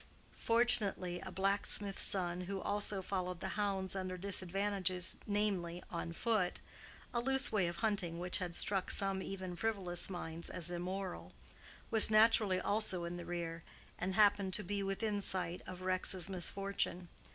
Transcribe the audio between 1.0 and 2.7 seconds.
a blacksmith's son who